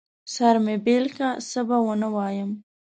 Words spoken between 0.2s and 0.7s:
سر